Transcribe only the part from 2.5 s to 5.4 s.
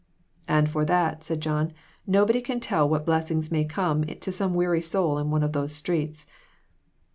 tell what blessings may come to some weary soul in